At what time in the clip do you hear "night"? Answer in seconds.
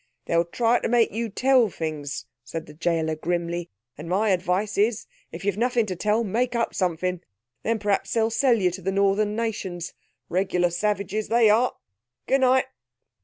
12.41-12.65